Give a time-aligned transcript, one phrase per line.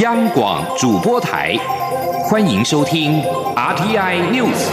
[0.00, 1.54] 央广主播台，
[2.24, 3.20] 欢迎收听
[3.54, 4.68] RTI News。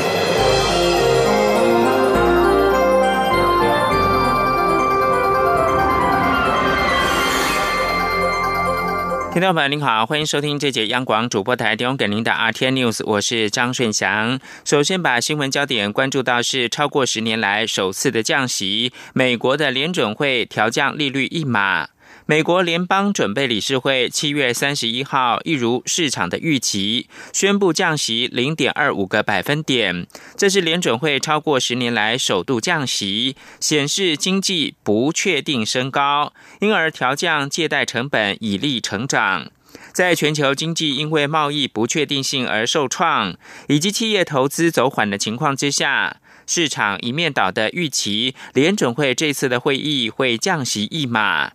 [9.33, 14.39] 听众朋友您好，欢迎收听这节央广主播台提供给您的 RTI News，我是张顺祥。
[14.63, 21.89] 首先把新闻焦点关注到是超过十年来首次的降息，美国的联准会调降利率一码。
[22.29, 30.05] 美国联邦准备理事会七月三十一号，一如市场的预期，宣布降息零点二五个百分点。
[30.35, 39.49] 这是联准会超过十年来首度降息，显示经济不确定升高，因而调降借贷成本以利成长。
[39.93, 43.37] 在全球经济因为贸易不确定性而受创，
[43.69, 51.53] 以及企业投资走缓的情况之下，市场一面倒的预期联准会这次的会议会降息一码。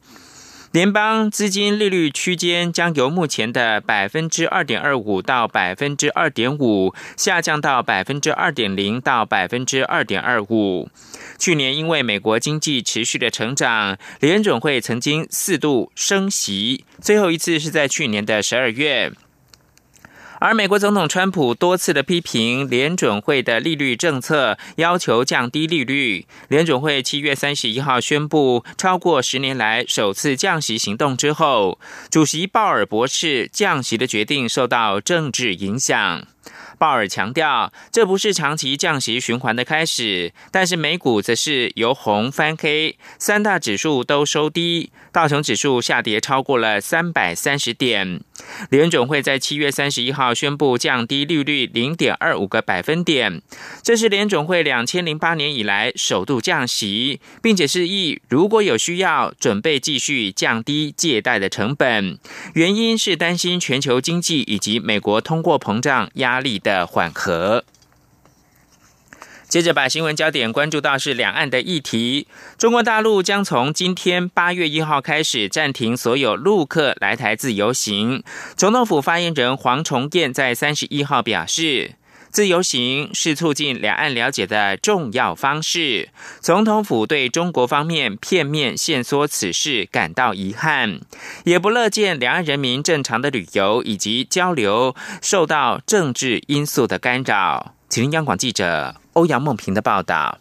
[0.72, 10.88] 联邦资金利率区间将由目前的百分之二点二五到百分之二点五下降到百分之二点零到百分之二点二五。
[11.38, 19.12] 去年因为美国经济持续的成长，联准会曾经四度升息，最后一次是在去年的十二月。
[20.44, 26.26] 而美国总统川普多次的批评联准会的利率政策，要求降低利率。
[26.48, 31.78] 联准会七月三十一号宣布超过十年来首次降息行动之后，
[32.10, 36.26] 主席鲍尔博士降息的决定受到政治影响。
[36.76, 48.22] 鲍尔强调，这不是长期降息循环的开始，但是美股则是由红翻黑，三大指数都收低，道琼指数下跌超过了三百三十点。
[48.70, 53.40] 联准会在七月三十一号宣布降低利率零点二五个百分点，
[53.82, 62.18] 这是联准会两千零八年以来首度降息，并且示意如果有需要，准备继续降低借贷的成本。
[62.54, 66.72] 原因是担心全球经济以及美国通货膨胀压力的。
[66.72, 67.64] 的缓和。
[69.52, 72.26] 接着把新闻焦点关注到是两岸的议题。
[72.56, 78.24] 中国大陆将从今天八月一号开始暂停所有陆客来台自由行。
[78.56, 81.96] 总统府发言人黄崇彦在三十一号表示，
[82.30, 86.08] 自由行是促进两岸了解的重要方式。
[86.40, 91.00] 总统府对中国方面片面限缩此事感到遗憾，
[91.44, 97.74] 也不乐见两岸人民正常的旅游以及交流受到政治因素的干扰。
[97.92, 100.38] 请听央广记者欧阳梦平的报道。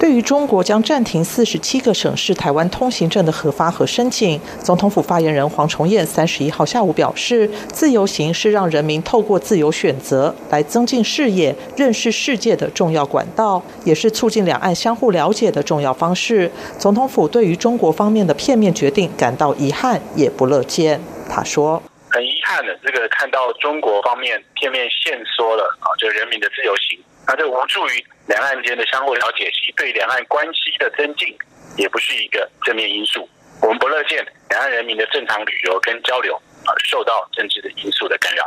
[0.00, 16.50] 对于中国将暂停四十七个省市台湾通行证的核发和申请，总统府发言人黄崇彦三十一号下午表示，自由行是让人民透过自由选择来增进视野、认识世界的重要管道，也是促进两岸相互了解的重要方式。
[16.78, 20.98] 总统府对于中国方面的片面决定感到遗憾，也不乐见。
[21.28, 21.82] 他说
[22.44, 31.34] ：“看了，这个看到中国方面片面限缩了啊，就人民的自由行。”那这无助于两岸间的相互了解，其对两岸关系的增进，
[31.78, 33.26] 也不是一个正面因素。
[33.62, 38.42] 我们不乐见两岸人民的正常旅游跟交流啊受到政治的因素的干扰。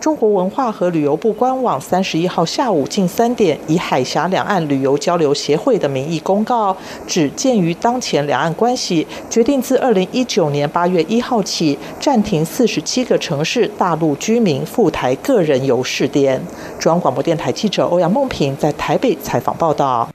[0.00, 6.74] 中国文化和旅游部官网三十一号下午近三点，以海峡两岸旅游交流协会的名义公告，
[7.06, 16.40] 指鉴于当前两岸关系，决定自二零一九年八月一号起暂停四十七个城市大陆居民赴台个人游试点。
[16.78, 20.08] 中央广播电台记者欧阳梦平在台北采访报道。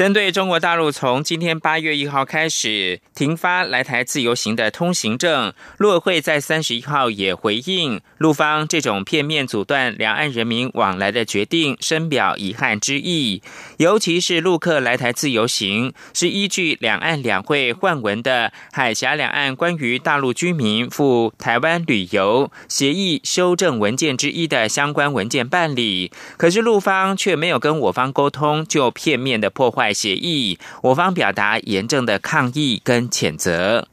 [0.00, 13.42] 针对中国大陆从今天八月一号开始停发来台自由行的通行证，陆委会在三十一号也回应陆方这种片面阻断两岸人民往来的决定，深表遗憾之意。
[13.76, 29.89] 尤其是陆客来台自由行，是依据两岸两会换文的海峡两岸关于大陆居民赴台湾旅游协议修正文件之一的相关文件办理，可是陆方却没有跟我方沟通，就片面的破坏。
[29.92, 33.88] 协议，我方表达严正的抗议跟谴责。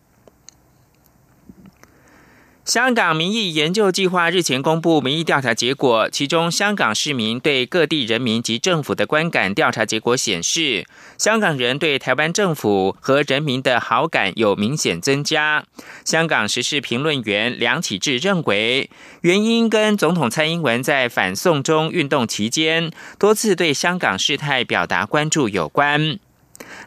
[2.67, 10.85] 香港民意研究计划日前公布民意调查结果，其中香港市民对各地人民及政府的观感调查结果显示，
[11.17, 15.64] 香港人对台湾政府和人民的好感有明显增加。
[16.03, 18.90] 香港时事评论员梁启智认为，
[19.22, 26.20] 原因跟总统蔡英文在反送中运动期间多次对香港事态表达关注有关。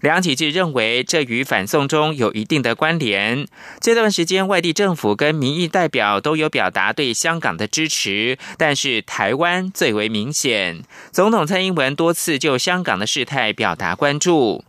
[0.00, 3.46] 梁启智认为，这与反送中有一定的关联。
[3.80, 10.82] 这段时间，外地政府跟民意代表都有表达对香港的支持，但是台湾最为明显。
[11.12, 14.64] 总统蔡英文多次就香港的事态表达关注。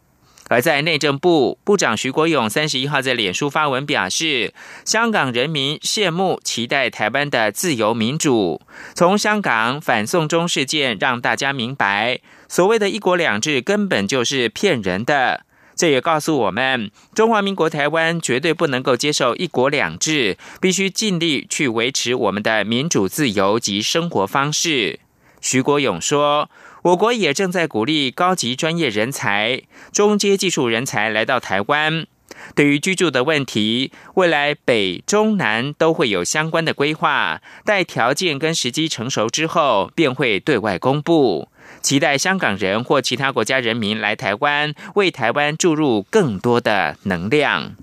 [0.49, 8.61] 而在内政部部长徐国勇三十一号在脸书发文表示，香港人民羡慕期待台湾的自由民主。
[8.93, 12.19] 从香港反送中事件让大家明白，
[12.51, 15.45] 所谓的一国两制根本就是骗人的。
[15.74, 25.00] 这也告诉我们，中华民国台湾绝对不能够接受一国两制，必须尽力去维持我们的民主自由及生活方式。
[25.39, 26.50] 徐国勇说。
[26.83, 29.62] 我国也正在鼓励高级专业人才、
[29.94, 32.07] 中阶技术人才来到台湾。
[32.55, 41.49] 对于居住的问题，未来北中南都会有相关的规划，待条件跟时机成熟之后，便会对外公布。
[41.81, 47.75] 期待香港人或其他国家人民来台湾，为台湾注入更多的能量。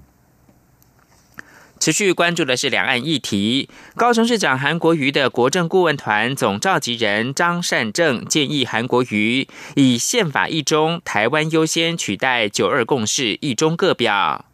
[1.81, 3.70] 持续关注的是两岸议题。
[3.94, 9.46] 高雄市长韩国瑜的国政顾问团总召集人张善政建议韩国瑜
[9.76, 14.47] 以宪法一中、台湾优先取代九二共识一中各表。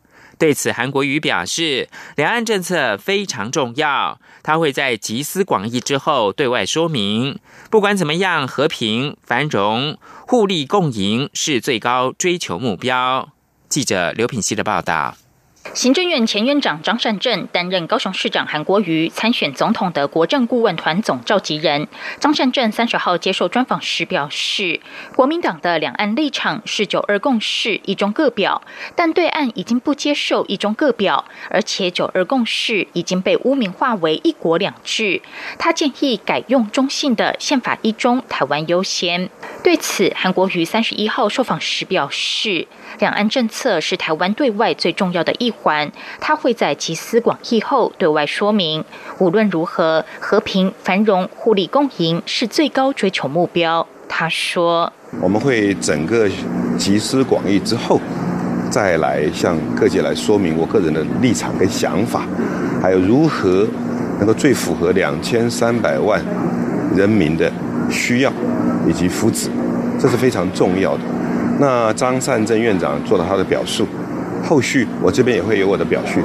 [0.44, 7.38] 对此，韩国瑜表示，两岸政策非常重要，他会在集思广益之后对外说明。
[7.70, 9.96] 不管怎么样，和平、繁荣、
[10.26, 13.30] 互利共赢是最高追求目标。
[13.70, 15.16] 记者刘品希的报道。
[15.72, 21.88] 行政院前院长张善政担任高雄市长韩国瑜参选总统的国政顾问团总召集人。
[22.20, 24.80] 张善政三十号接受专访时表示，
[25.16, 28.62] 国民党的两岸立场是九二共识一中各表，
[28.94, 35.22] 但对岸已经不接受一中各表，而且九二共识已经被污名化为一国两制。
[35.58, 39.28] 他建议改用中性的宪法一中，台湾优先。
[39.64, 42.68] 对此，韩国瑜三十一号受访时表示。
[43.00, 45.90] 两岸政策是台湾对外最重要的一环，
[46.20, 48.84] 他会在集思广益后对外说明。
[49.18, 53.86] 无论如何，和平、繁荣、互利共赢是最高追求目标。
[54.08, 56.28] 他说：“我们会整个
[56.78, 58.00] 集思广益之后，
[58.70, 62.26] 再来向各界来说明我个人的立场跟想法，
[62.80, 63.66] 还有如何
[64.18, 66.22] 能够最符合两千三百万
[66.94, 67.50] 人民的
[67.90, 68.32] 需要
[68.88, 69.48] 以及福祉，
[69.98, 71.00] 这是非常重要的。”
[71.58, 73.86] 那张善政院长做了他的表述，
[74.44, 76.20] 后续我这边也会有我的表述。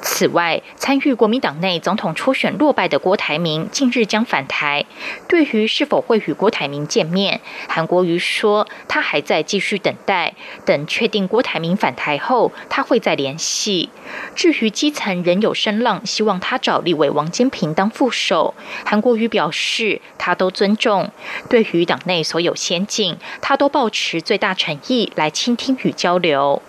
[0.00, 4.84] 此外，参与国民党内总统初选落败的郭台铭近日将返台。
[5.28, 10.34] 对于是否会与郭台铭见面，韩国瑜说他还在继续等待，
[10.64, 13.90] 等确定郭台铭返台后，他会再联系。
[14.34, 18.54] 至于基层仍有声浪，希望他找立委王金平当副手，
[18.84, 21.10] 韩国瑜表示他都尊重。
[21.48, 26.62] 对于党内所有先进，他都保持最大诚意来倾听与交流。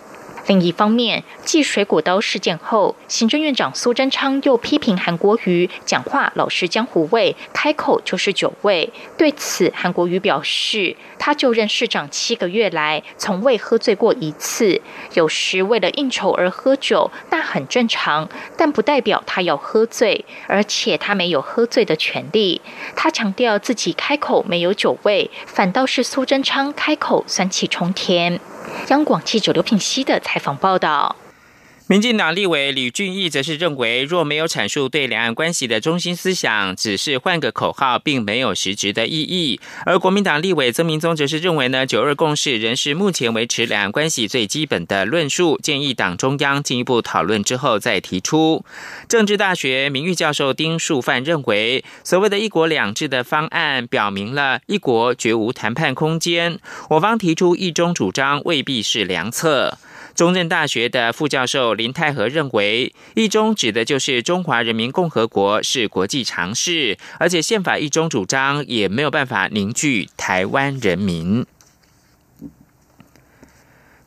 [0.46, 8.92] 另一方面，继水果刀事件后，行政院长苏贞昌又批评韩国瑜讲话老是江湖味，开口就是酒味。
[9.16, 14.80] 对此，韩国瑜表示，他就任市长七个月来，从未喝醉过一次。
[15.14, 22.60] 有时为了应酬而喝酒，那很正常，但不代表他要喝醉，而且他没有喝醉的权利。
[22.96, 28.40] 他强调自己开口没有酒味，反倒是苏贞昌开口酸气冲天。
[28.88, 31.16] 央广记者刘品熙的采访报道。
[31.90, 39.60] 民进党立委李俊义则是认为，若没有阐述对两岸关系的中心思想，只是换个口号，并没有实质的意义。
[39.84, 48.64] 而国民党立委曾明宗则是认为呢，九二共识仍是目前维持两岸关系最基本的论述，建议党中央进一步讨论之后再提出。
[49.08, 56.60] 政治大学名誉教授丁树范认为，所谓的一国两制的方案，表明了一国绝无谈判空间，
[56.90, 59.76] 我方提出一中主张未必是良策。
[60.20, 71.46] 中正大学的副教授林泰和认为，一中指的就是中华人民共和国是国际常识，而且宪法一中主张也没有办法凝聚台湾人民。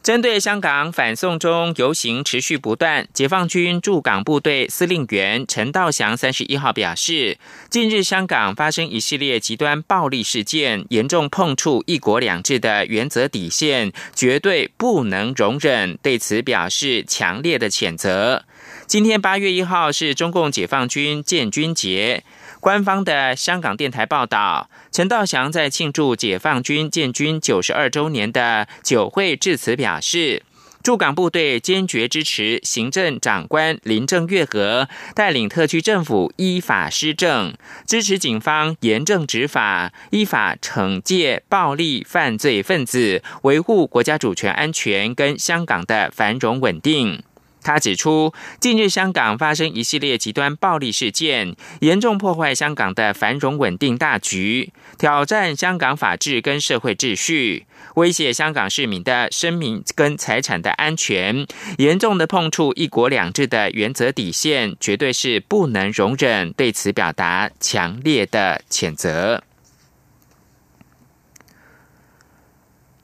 [0.03, 7.37] 针对香港反送中游行持续不断，解放军驻港部队司令员陈道祥三十一号表示，
[7.69, 18.43] 近日香港发生一系列极端暴力事件，严重碰触一国两制的原则底线，绝对不能容忍，对此表示强烈的谴责。
[18.85, 22.25] 今天八月一号是中共解放军建军节。
[22.63, 30.43] 官方的香港电台报道，陈道祥在庆祝解放军建军九十二周年的酒会致辞表示，
[30.81, 37.53] 驻港部队坚决支持行政长官林郑月娥带领特区政府依法施政，
[37.85, 47.21] 支持警方严正执法，依法惩戒暴力犯罪分子，维护国家主权安全跟香港的繁荣稳定。
[47.63, 57.65] 他指出，近日香港发生一系列极端暴力事件，严重破坏香港的繁荣稳定大局，挑战香港法治跟社会秩序，
[57.95, 66.51] 威胁香港市民的生命跟财产的安全，严重的碰触一国两制的原则底线，绝对是不能容忍。
[66.53, 69.43] 对此表达强烈的谴责。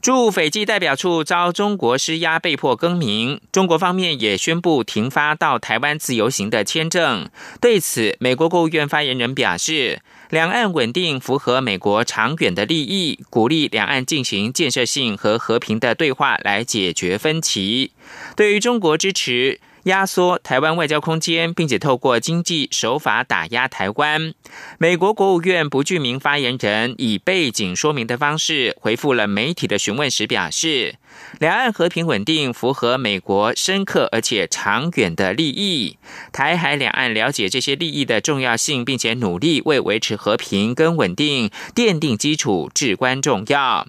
[0.02, 3.42] 驻斐济代表处遭中国施压，被迫更名。
[3.52, 7.30] 中国方面也宣布停发到台湾自由行的签证。
[7.60, 17.92] 对此，美国国务院发言人表示，两岸稳定符合美国长远的利益，鼓励两岸进行建设性和和平的对话来解决分歧。
[18.38, 19.60] 对于中国支持。
[19.84, 24.34] 压缩台湾外交空间，并且透过经济手法打压台湾。
[24.78, 30.96] 美国国务院不具名发言人以背景说明的方式回复了媒体的询问时表示，
[31.40, 35.98] 两岸和平稳定符合美国深刻而且长远的利益。
[36.32, 43.88] 台海两岸了解这些利益的重要性，并且努力为维持和平跟稳定奠定基础至关重要。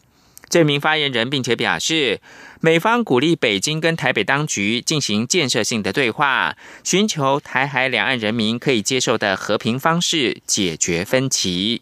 [0.51, 2.21] 这名发言人并且表示。
[2.63, 11.81] 美方鼓励北京跟台北当局进行建设性的对话，寻求台海两岸人民可以接受的和平方式解决分歧。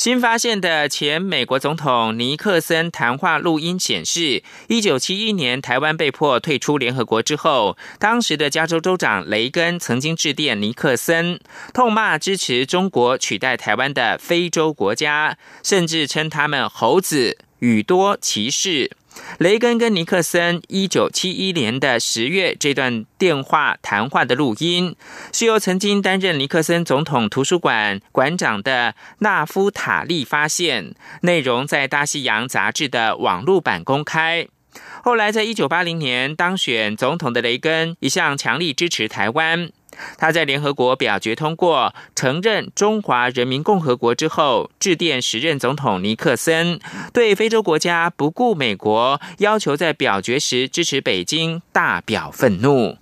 [0.00, 11.38] 新发现的前美国总统尼克森谈话录音显示，一九七一年台湾被迫退出联合国之后，当时的加州州长雷根曾经致电尼克森，
[11.74, 17.36] 痛骂支持中国取代台湾的非洲国家，甚至称他们“猴子”。
[17.60, 18.90] 语多歧视。
[19.38, 24.94] 雷根跟尼克森一九七一年的十月这段电话谈话的录音，
[25.32, 34.46] 是由曾经担任尼克森总统图书馆馆长的纳夫塔利发现，内容在《大西洋》杂志的网络版公开。
[35.02, 39.70] 后来，在一九八零年当选总统的雷根一向强力支持台湾。
[40.18, 46.80] 他在联合国表决通过承认中华人民共和国之后，致电时任总统尼克森，
[47.12, 52.96] 对非洲国家不顾美国要求在表决时支持北京，大表愤怒。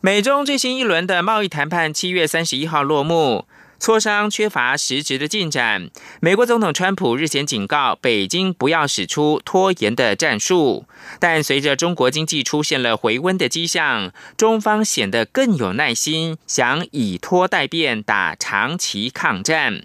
[0.00, 3.46] 美中最新一轮的贸易谈判七月三十一号落幕。
[3.82, 5.90] 磋商缺乏实质的进展。
[6.20, 10.86] 美国总统川普日前警告北京不要使出拖延的战术，
[11.18, 19.82] 但随着中国经济出现了回温的迹象，中方显得更有耐心，想以拖代变，打长期抗战。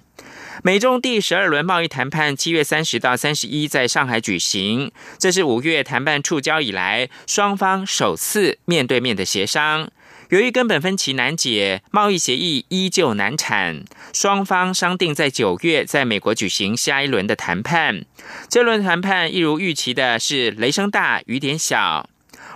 [0.64, 9.90] 美中第十二轮贸易谈判七月三十到三十一在上海举行，这是五月谈判触礁以来双方首次面对面的协商。
[10.30, 18.04] 由于根本分歧难解，贸易协议依旧难产，双方商定在九月在美国举行下一轮的谈判。
[18.50, 22.10] 这轮谈判一如预期的是雷声大雨点小。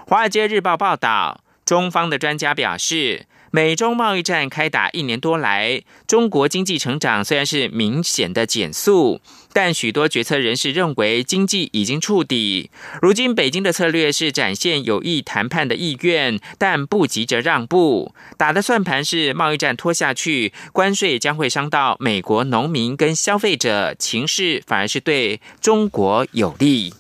[0.06, 3.26] 华尔街日报报道，中方的专家表示。
[3.54, 9.20] 美中贸易战开打一年多来，中国经济成长虽然是明显的减速，
[9.52, 12.72] 但许多决策人士认为经济已经触底。
[13.02, 18.16] 如今北京的策略是展现有意谈判的意愿，但不急着让步。
[18.38, 26.94] 打的算盘是贸易战拖下去，关税将会伤到美国农民跟消费者，情势反而是对中国有利。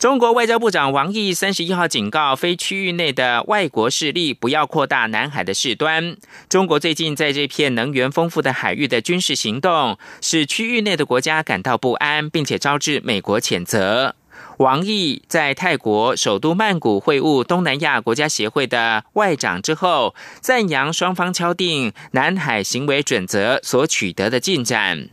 [0.00, 6.16] 中国外交部长王毅三十一号警告非区域内的外国势力不要扩大南海的事端。
[6.48, 14.14] 中国最近在这片能源丰富的海域的军事行动，使区域内的国家感到不安，并且招致美国谴责。
[14.56, 25.10] 王毅在泰国首都曼谷会晤东南亚国家协会的外长之后，赞扬双方敲定南海行为准则所取得的进展。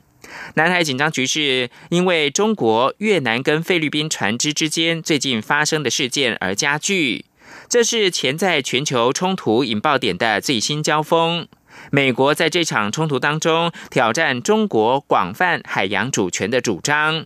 [0.55, 7.25] 南海紧张局势因为中国、越南跟菲律宾船只之间最近发生的事件而加剧，
[7.69, 11.47] 这是潜在全球冲突引爆点的最新交锋。
[11.91, 17.25] 美国在这场冲突当中挑战中国广泛海洋主权的主张。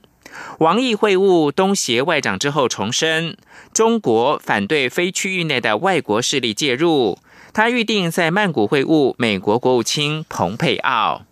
[0.59, 3.35] 王毅会晤东协外长之后重申，
[3.73, 7.17] 中国反对非区域内的外国势力介入。
[7.53, 11.23] 他预定在曼谷会晤美国国务卿蓬佩奥。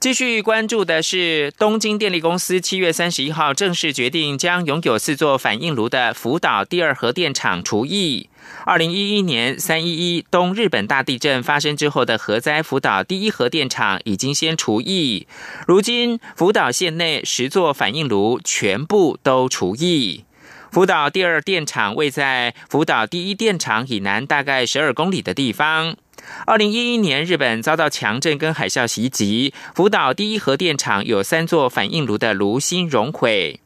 [0.00, 8.30] 继续关注的是，东京电力公司七月三十一号正式决定将拥有四座反应炉的福岛第二核电厂除役。
[8.64, 15.26] 二零一一年三一一东日本大地震发生之后的核灾福岛第一核电厂已经先除役，
[15.66, 20.24] 如今福岛县内十座反应炉全部都除役。
[20.72, 25.96] 福岛第二电厂位在福岛第一电厂以南大概十二公里的地方。
[26.46, 33.60] 二零一一年，日本遭到强震跟海啸袭击，福岛第一核电厂有三座反应炉的炉芯熔毁。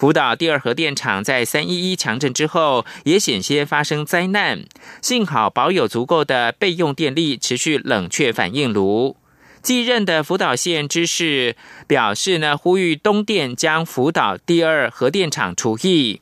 [0.00, 4.64] 福岛第二核电厂在三一一强震之后，也险些发生灾难，
[5.00, 9.16] 幸好保有足够的备用电力，持续冷却反应炉。
[9.62, 16.20] 继任的福岛县知事表示呢，呼吁东电将福岛第二核电厂除役。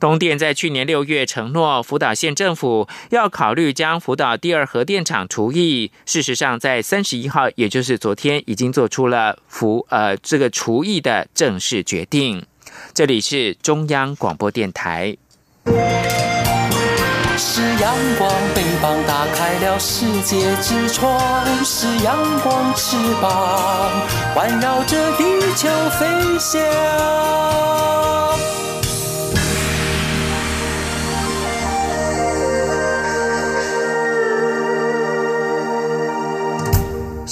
[0.00, 5.90] 东电在去年六月承诺福岛县政府要考虑将福岛第二核电厂除役。
[6.04, 12.44] 事实上，在三十一号，也就是昨天，已经做出了福呃这个除役的正式决定。
[12.92, 15.16] 这里是中央广播电台。
[17.38, 23.90] 是阳光，翅膀打开了世界之窗；是阳光，翅膀
[24.34, 25.68] 环绕着地球
[25.98, 26.06] 飞
[26.38, 26.60] 翔。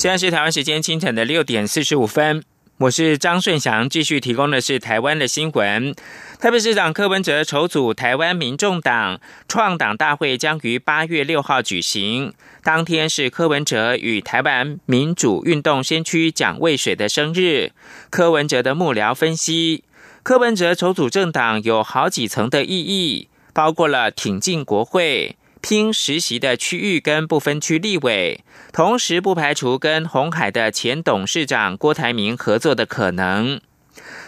[0.04, 2.44] 现在是台湾时间清晨的六点四十五分，
[2.76, 5.94] 我是张顺祥，继续提供的是台湾的新闻。
[6.38, 9.18] 台北市长柯文哲筹组台湾民众党
[9.48, 12.34] 创党大会，将于八月六号举行。
[12.62, 17.72] 当天是柯文哲与台湾民主运动先驱蒋渭水的生日。
[18.10, 19.84] 柯文哲的幕僚分析，
[20.22, 25.38] 柯文哲筹组政党有好几层的意义，包括了挺进国会。
[25.64, 33.58] 拼实习的区域跟不分区立委，同时不排除跟红海的前董事长郭台铭合作的可能。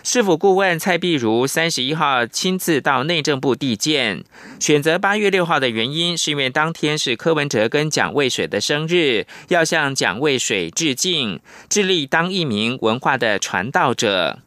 [0.03, 4.25] 市府顾问蔡碧如三十一号亲自到内政部递件，
[4.59, 14.39] 选择八月六号的原因，是因为当天是柯文哲跟蒋渭水的生日，要向蒋渭水致敬，致力当一名文化的传道者。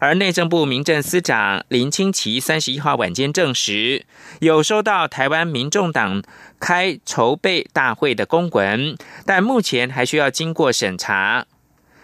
[0.00, 4.04] 而内政部民政司长林清奇三十一号晚间证实，
[4.40, 6.22] 有收到台湾民众党
[6.60, 11.46] 开筹备大会的公文，但目前还需要经过审查。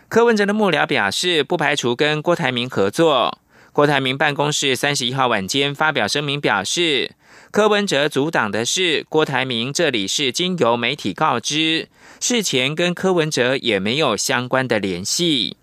[0.09, 3.39] 柯文哲的幕僚表示，不排除跟郭台铭合作。
[3.73, 7.13] 郭台铭办公室三十一号晚间发表声明表示，
[7.53, 15.57] 柯文哲阻挡的是郭台铭，这里是经由媒体告知，事前跟柯文哲也没有相关的联系。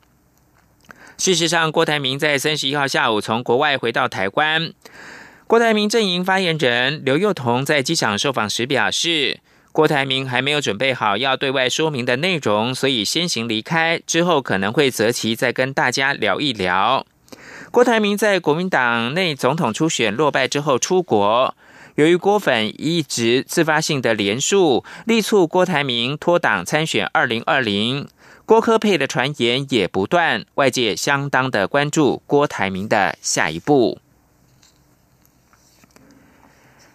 [1.18, 4.72] 事实上，郭台铭在三十一号下午从国外回到台湾。
[5.48, 9.40] 郭台铭阵营发言人刘幼彤在机场受访时表示，
[9.72, 17.06] 郭台铭还没有准备好要对外说明的内容，所以先行离开，之后可能会择期再跟大家聊一聊。
[17.72, 21.56] 郭台铭在国民党内总统初选落败之后出国，
[21.96, 28.08] 由于郭粉一直自发性的连署，力促郭台铭脱党参选二零二零。
[28.48, 34.00] 郭科佩的传言也不断，外界相当的关注郭台铭的下一步。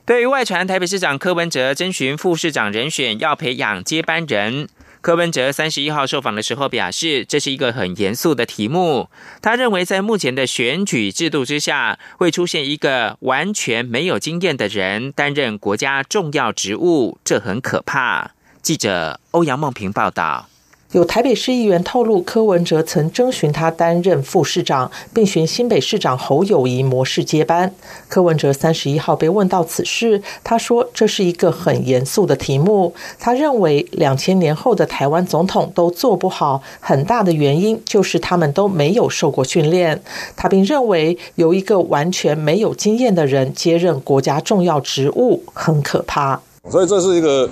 [0.06, 4.66] 对于外传台北市长柯文哲征询副市长人选，要培养接班人，
[5.02, 9.10] 柯文哲三十一号受访的时候表示，这是一个很严肃的题目。
[9.42, 18.30] 他认为，在目前的选举制度之下，会出现一个完全没有经验的人担任国家重要职务，这很可怕。
[18.62, 20.48] 记者欧阳梦平报道。
[20.92, 27.72] 有台北市议员透露，柯文哲曾征询他担任副市长，并寻新北市长侯友谊模式接班。
[28.08, 32.92] 柯文哲三十一号被问到此事，他说这是一个很严肃的题目。
[33.18, 40.02] 他认为两千年后的台湾总统都做不好，很大的原因就是他们都没有受过训练。
[40.36, 46.42] 他并认为有一个完全没有经验的人接任国家重要职务很可怕。
[46.70, 47.48] 所以这是一个。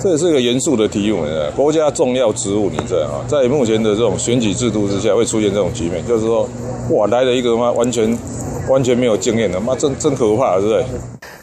[0.00, 1.24] 这也是一个严肃的题目，
[1.56, 6.48] 国家重要职务，你知道啊，在目前的这种选举制度之下，会出现这种局面，就是说，
[6.90, 8.16] 哇，来了一个妈完全
[8.70, 10.84] 完全没有经验的，妈真真可怕，是不是？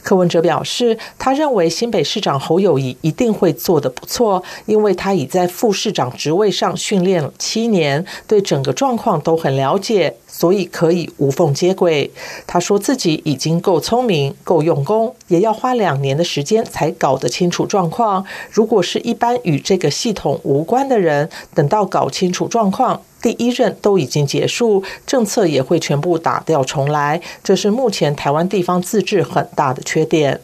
[0.05, 10.15] 柯文哲表示，他认为新北市长侯友谊一定会做得不错，因为他已在副市长职位上训练了七年，对整个状况都很了解。
[10.27, 12.11] 所以可以无缝接轨。
[12.45, 18.25] 他说自己已经够聪明、够用功，也要花两年的时间才搞得清楚状况。
[18.51, 27.19] 如果是一般与这个系统无关的人，等到搞清楚状况，第一任都已经结束，政策也会全部打掉重来。
[27.43, 30.39] 这是目前台湾地方自治很大的缺点。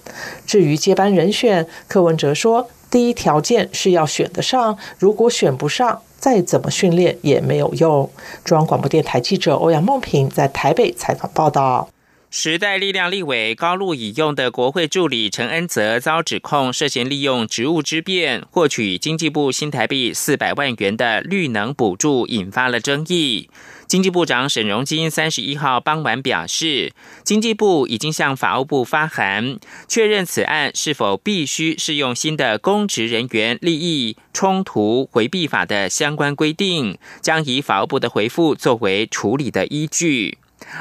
[0.48, 6.02] 至于接班人选，柯文哲说，第一条件是要选得上，如果选不上。
[6.18, 8.10] 再怎么训练也没有用。
[8.44, 11.88] 中央广播电台记者欧阳梦平在台北采访报道。
[12.34, 23.50] 时代力量立委高路已用的国会助理陈恩泽遭指控涉嫌利用职务之便获取经济部新台币四百万元的绿能补助，引发了争议。
[23.86, 26.94] 经济部长沈荣金三十一号傍晚表示，
[27.26, 40.38] 经济部已经向法务部发函，确认此案是否必须适用新的公职人员利益冲突回避法的相关规定，将以法务部的回复作为处理的依据。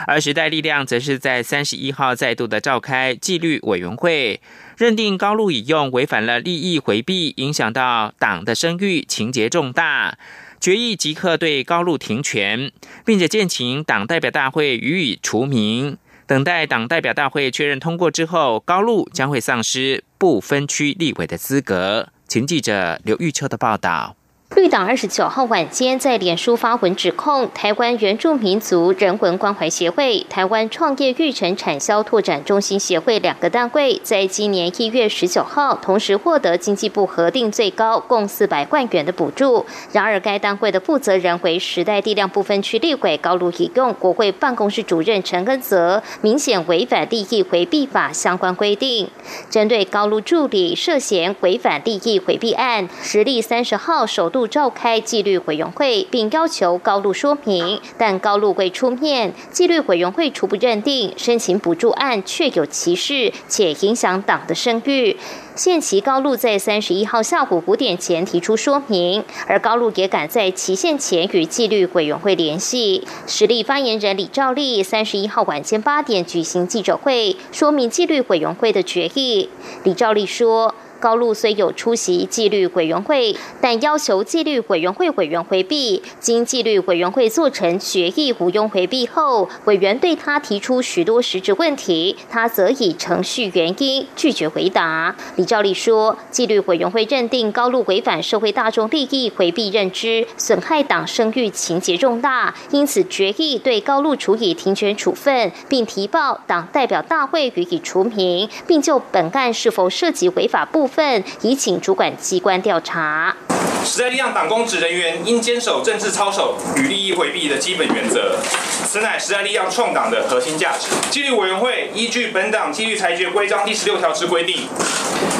[0.07, 4.41] 而时代力量则是在三十一号再度的召开纪律委员会，
[4.77, 10.19] 认定高路以用违反了利益回避，影响到党的声誉，情节重大，
[10.61, 12.73] 决议即刻对高路停权，
[13.05, 15.99] 并且建请党代表大会予以除名。
[16.27, 22.11] 等待党代表大会确认通过之后，高路将会丧失不分区立委的资格。
[22.29, 24.15] 请记者刘玉秋的报道。
[24.57, 39.65] 绿党二十九号晚间在脸书发文指控台湾原住民族人文关怀协会、台湾创业育成产销拓展中心协会两个单位，在今年一月十九号同时获得经济部核定最高共四百万元的补助。
[39.93, 49.09] 然而，该单位的负责人为时代力量部分区立委高路引用国会办公室主任陈根泽，明显违反利益回避法相关规定。
[49.49, 54.40] 针对高路助理涉嫌违反利益回避案，实力三十号首度。
[54.47, 59.33] 召开纪律委员会，并要求高路说明，但高路未出面。
[59.51, 65.17] 纪律委员会初步认定申请补助案确有歧视，且影响党的声誉。
[65.55, 73.07] 现期高路在三十一号下午五点前提出说明，而高路也赶在期限前与纪律委员会联系。
[73.27, 79.51] 实力发言人李兆利三十一号晚间八点举行记者会，说明纪律委员会的决议。
[79.85, 80.75] 李兆利说。
[81.01, 86.03] 高露虽有出席纪律委员会，但要求纪律委员会委员回避。
[86.21, 95.17] 经纪律委员会做成决议无庸回避后，委员对他提出许多实质问题，他则以程序原因拒绝回答。
[95.37, 110.90] 李兆利说，纪律委员会认定高露违反社会大众利益，回避认知，损害党声誉，情节重大，因此决议对高露处以停权处分，并提报党代表大会予以除名，并就本案是否涉及违法部。
[110.91, 113.37] 份已请主管机关调查。
[113.83, 118.37] 时代力量党公职人员应坚守政治操守与利益回避的基本原则，
[118.85, 120.89] 此乃时代力量创党的核心价值。
[121.11, 124.69] 纪律委员会依据本党纪律裁决规章第十六条之规定，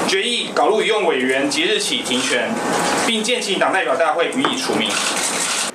[0.09, 2.49] 决议搞路与用委员即日起停权，
[3.07, 4.89] 并建请党代表大会予以除名。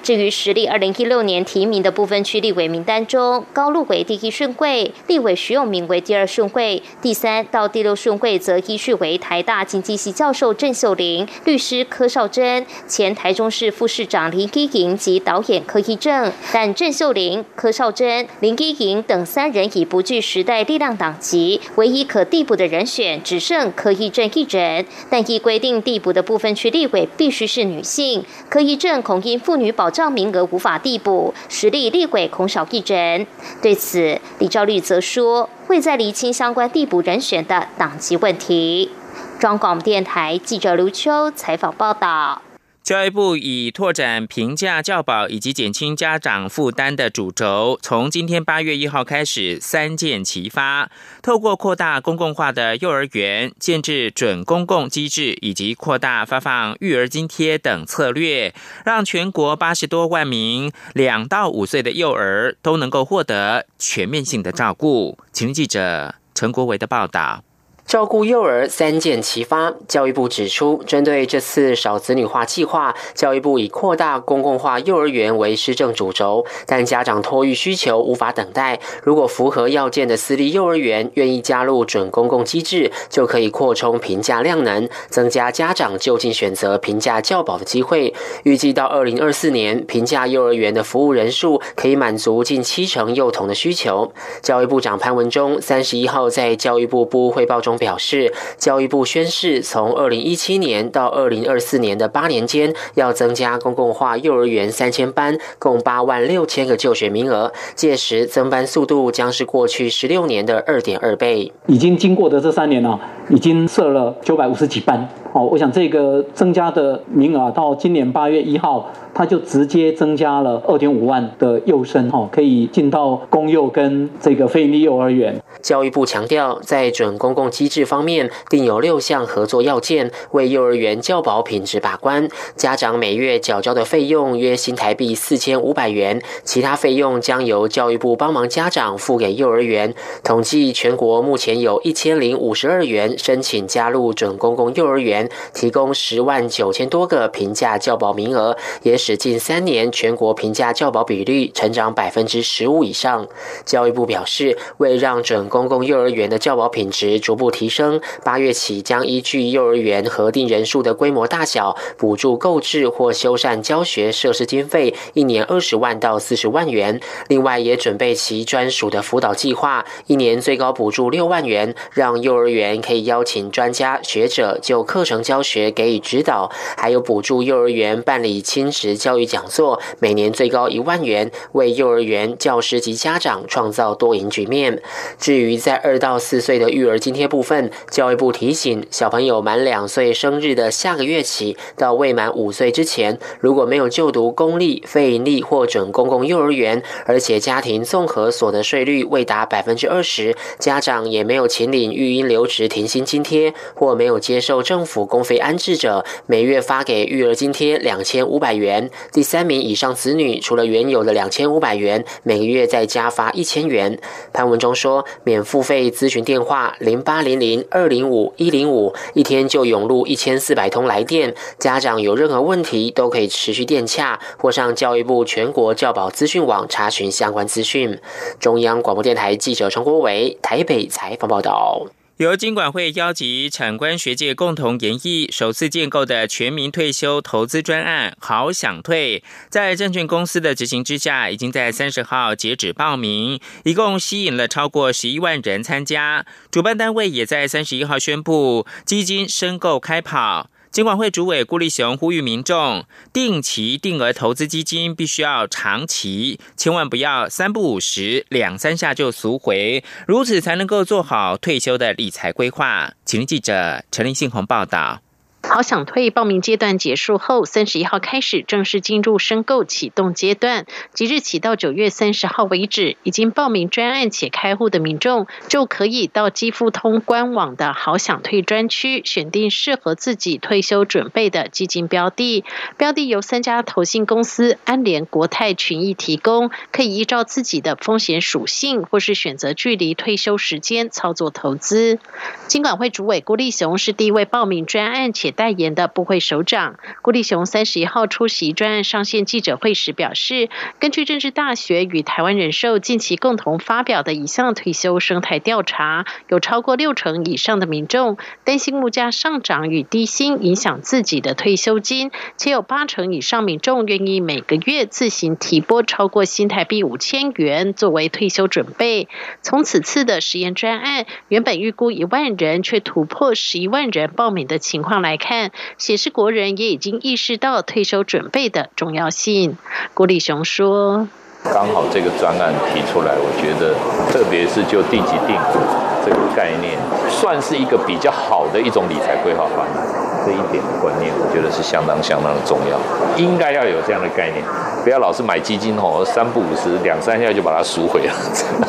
[0.06, 16.32] 至于实力二零一六年提名的部分区立委名单中，高路为第一顺位，立委徐永明为第二顺位，第三到第六顺位则依序为台大经济系教授郑秀玲、律师柯少珍、前台中市副市长林基莹及导演柯一正。
[16.54, 24.86] 但郑秀玲、柯少珍、林基莹等三人已不具时代力量党籍，唯一可递补的人选只剩柯一正一人。
[25.10, 29.92] 但依规定，递补的部分区立委必须是女性，柯一正恐因妇女保。
[29.96, 33.26] 账名额无法递补，实力厉鬼恐少一人。
[33.62, 38.92] 对此，李兆律则说，会在厘清相关递补人选的党籍问题。
[39.40, 42.42] 中广电台记者刘秋采访报道。
[42.86, 50.92] 教育部以拓展平价教保以及减轻家长负担的主轴，从今天八月一号开始三箭齐发，
[51.24, 58.54] 透过扩大公共化的幼儿园、建制准公共机制以及扩大发放育儿津贴等策略，
[58.86, 65.18] 让全国八十多万名两到五岁的幼儿都能够获得全面性的照顾。
[65.34, 67.44] 请记者陈国维的报道。
[67.86, 78.80] 照顾幼儿三箭齐发，教育部指出，针对这次少子女化计划，教育部以扩大公共化幼儿园为施政主轴，但家长托育需求无法等待。
[79.04, 88.16] 如果符合要件的私立幼儿园愿意加入准公共机制，就可以扩充平价量能，增加家长就近选择平价教保的机会。
[88.44, 94.12] 预计到二零二四年，平价幼儿园的服务人数可以满足近七成幼童的需求。
[94.42, 97.75] 教育部长潘文忠三十一号在教育部部务汇报中。
[97.78, 107.52] 表示，教育部宣誓，从二零一七年到二零二四年的八年间，要增加公共化幼儿园三千班，共八万六千个就学名额。
[107.76, 111.52] 届时增班速度将是过去十六年的二点二倍。
[111.68, 115.10] 已经经过的这三年啊，已经设了九百五十几班。
[115.36, 125.36] 哦，我想这个增加的名额到今年八月一号，它就直接增加了二点五万的幼生哈，可以进到公幼跟这个非营利幼儿园。
[125.62, 132.30] 教育部强调，在准公共机制方面，定有六项合作要件，为幼儿园教保品质把关。
[132.56, 139.94] 家长每月缴交的费用约新台币四千五百元，其他费用将由教育部帮忙家长付给幼儿园。
[140.24, 153.28] 统计全国目前有一千零五十二元申请加入准公共幼儿园，提供十万九千多个平价教保名额，也使近三年全国平价教保比率成长百分之十五以上。
[153.66, 167.00] 教育部表示，为让准公共幼儿园的教保品质逐步提升，八月起将依据幼儿园核定人数的规模大小，补助购置或修缮教学设施经费，一年二十万到四十万元。
[167.28, 184.82] 另外，也准备其专属的辅导计划，一年最高补助六万元，让幼儿园可以邀请专家学者就课程教学给予指导，还有补助幼儿园办理亲职教育讲座，每年最高一万元，为幼儿园教师及家长创造多赢局面。
[185.20, 208.92] 至于在二到四岁的育儿津贴部分，教育部提醒，小朋友满两岁生日的下个月起到未满五岁之前，如果没有就读公立、非营利或准公共幼儿园，而且家庭综合所得税率未达百分之二十，家长也没有请领育婴留职停薪津贴，或没有接受政府公费安置者，每月发给育儿津贴两千五百元。
[209.12, 214.00] 第三名以上子女，除了原有的两千五百元，每个月再加发一千元。
[214.32, 215.04] 潘文忠说。
[215.24, 221.34] 免付费咨询电话零八零零二零五一零五，一天就涌入一千四百通来电。
[221.58, 228.00] 家长有任何问题都可以持续电洽，或上教育部全国教保资讯网查询相关资讯。
[228.40, 231.88] 中央广播电台记者陈国伟台北采访报道。
[232.18, 246.26] 由金管会邀集产官学界共同研议，首次建构的全民退休投资专案“好想退”，在证券公司的执行之下，已经在三十号截止报名，一共吸引了超过十一万人参加。
[246.50, 250.50] 主办单位也在三十一号宣布，基金申购开跑。
[250.76, 252.84] 金管会主委顾立雄呼吁民众，
[253.14, 262.92] 定期定额投资基金必须要长期，千万不要三不五十两三下就赎回，如此才能够做好退休的理财规划。
[263.06, 265.05] 请听记者陈林信宏报道。
[265.48, 270.66] 好想退报名阶段结束后，三十一号开始正式进入申购启动阶段。
[270.94, 282.44] 即日起到九月三十号为止，已经报名专案且开户的民众，就可以到基富通官网的好想退专区，选定适合自己退休准备的基金标的。
[282.76, 292.00] 标的由三家投信公司安联、国泰群益提供，可以依照自己的风险属性，或是选择距离退休时间操作投资。
[292.48, 295.35] 金管会主委郭立雄是第一位报名专案且。
[295.36, 319.10] 代言的部会首长郭立雄三十一号出席专案上线记者会时表示，根据政治大学与台湾人寿近期共同发表的一项退休生态调查，有超过六成以上的民众担心物价上涨与低薪影响自己的退休金，且有八成以上民众愿意每个月自行提拨超过新台币五千元作为退休准备。
[319.42, 325.25] 从此次的实验专案，原本预估一万人，却突破十一万人报名的情况来看。
[325.28, 329.58] 看，显示国人也已经意识到退休准备的重要性。
[329.96, 331.08] 郭立雄说
[331.52, 333.74] ：“刚好这个专案提出来，我觉得，
[334.14, 335.58] 特别是就定期定股
[336.06, 336.78] 这个概念，
[337.10, 340.06] 算是一个比较好的一种理财规划方案。
[340.24, 342.78] 这一点的观念，我觉得是相当相当的重要，
[343.18, 344.46] 应该要有这样的概念，
[344.84, 348.14] 不要老是买基金哦，三不五十，两三下就把它赎回了，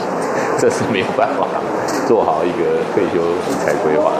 [0.59, 1.47] 这是没有办法
[2.09, 4.13] 做好一个退休理财规划。”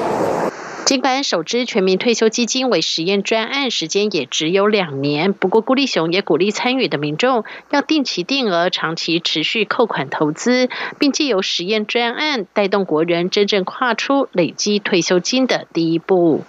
[0.87, 10.69] 尽管首支全民退休基金为实验专案，时间也只有两年，不过顾立雄也鼓励参与的民众要定期定额、长期持续扣款投资，
[11.01, 16.45] 并借由实验专案带动国人真正跨出累积退休金的第一步。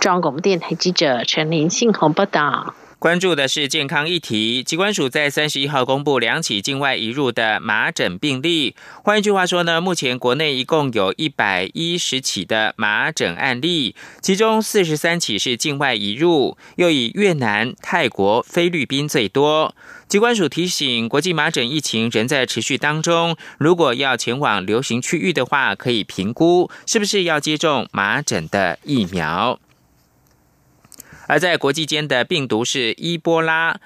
[0.00, 2.74] 中央广播电台记者陈林信宏报道。
[3.04, 4.62] 关注的是健康议题。
[4.62, 8.74] 机关署在三十一号公布两起境外移入的麻疹病例。
[9.02, 19.74] 换一句话说呢，目前国内一共有一百一十起的麻疹案例，其中四十三起是境外移入，又以越南、泰国、菲律宾最多。
[20.08, 29.60] 机关署提醒，国际麻疹疫情仍在持续当中，如果要前往流行区域的话，可以评估是不是要接种麻疹的疫苗。
[31.26, 33.80] 而在国际间的病毒是伊波拉，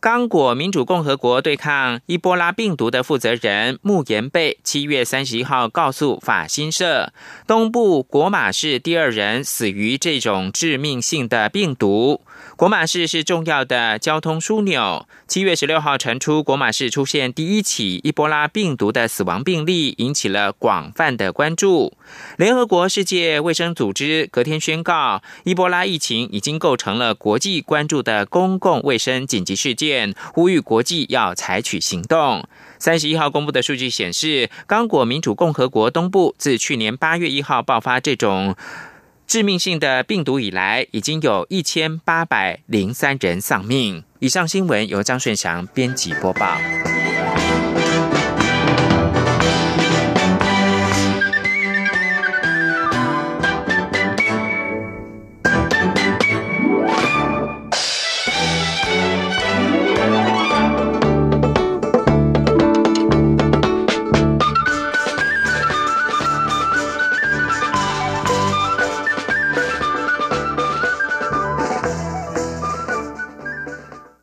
[0.00, 7.12] 刚果民主共和国对抗伊波拉病毒的负责人穆延贝七月三十一号告诉法新社，
[7.46, 12.20] 东部国马市第二人死于这种致命性的病毒。
[12.56, 15.06] 国马市是重要的交通枢纽。
[15.26, 21.96] 七月十六号传出国马市出现第一起伊波拉病毒的死亡病例，引起了广泛的关注。
[22.36, 32.46] 联合国世界卫生组织隔天宣告，伊波拉疫情已经构成了国际关注的公共卫生紧急事件，呼吁国际要采取行动。
[32.78, 38.54] 三十一号公布的数据显示，刚果民主共和国东部自去年八月一号爆发这种。
[39.26, 44.04] 致命性的病毒以来，已经有一千八百零三人丧命。
[44.20, 46.56] 以上新闻由张顺祥编辑播报。